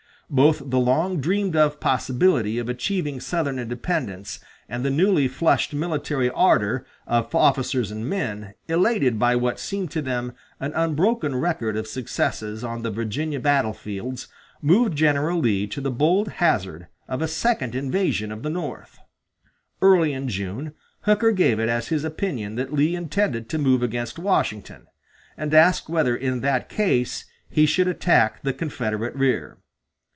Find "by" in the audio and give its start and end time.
9.19-9.35